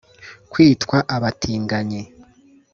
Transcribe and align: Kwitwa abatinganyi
Kwitwa 0.51 0.97
abatinganyi 1.15 2.01